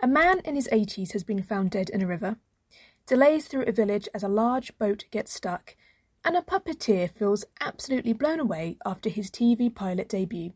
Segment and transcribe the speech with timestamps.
[0.00, 2.36] A man in his 80s has been found dead in a river.
[3.06, 5.74] Delays through a village as a large boat gets stuck.
[6.24, 10.52] And a puppeteer feels absolutely blown away after his TV pilot debut.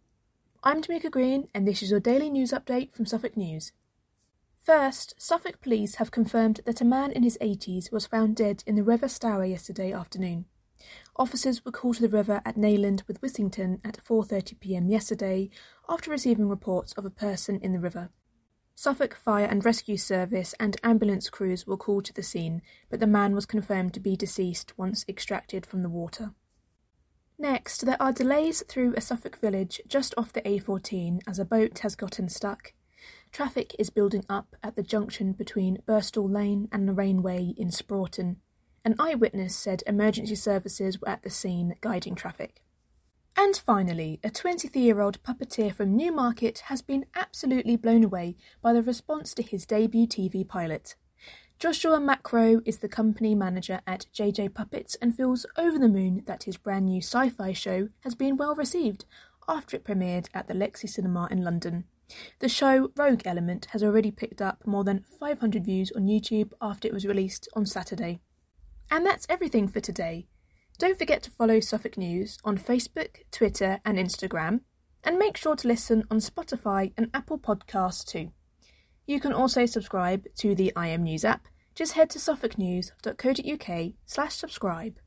[0.63, 3.73] I'm Tamika Green, and this is your daily news update from Suffolk News.
[4.61, 8.77] First, Suffolk police have confirmed that a man in his 80s was found dead in
[8.77, 10.45] the River Stour yesterday afternoon.
[11.17, 14.89] Officers were called to the river at Nayland with Wissington at 4:30 p.m.
[14.89, 15.51] yesterday
[15.89, 18.11] after receiving reports of a person in the river.
[18.83, 23.07] Suffolk Fire and Rescue Service and ambulance crews were called to the scene, but the
[23.07, 26.33] man was confirmed to be deceased once extracted from the water.
[27.39, 31.79] Next, there are delays through a Suffolk village just off the A14 as a boat
[31.79, 32.73] has gotten stuck.
[33.31, 38.39] Traffic is building up at the junction between Burstall Lane and Lorraine Way in Sproughton.
[38.85, 42.65] An eyewitness said emergency services were at the scene guiding traffic.
[43.37, 48.73] And finally, a 23 year old puppeteer from Newmarket has been absolutely blown away by
[48.73, 50.97] the response to his debut TV pilot.
[51.59, 56.43] Joshua Macro is the company manager at JJ Puppets and feels over the moon that
[56.43, 59.05] his brand new sci fi show has been well received
[59.49, 61.85] after it premiered at the Lexi Cinema in London.
[62.41, 66.89] The show Rogue Element has already picked up more than 500 views on YouTube after
[66.89, 68.21] it was released on Saturday.
[68.91, 70.27] And that's everything for today.
[70.83, 74.63] Don't forget to follow Suffolk News on Facebook, Twitter, and Instagram,
[75.05, 78.33] and make sure to listen on Spotify and Apple Podcasts too.
[79.07, 81.47] You can also subscribe to the IM News app.
[81.77, 84.99] Just head to suffolknews.co.uk slash subscribe.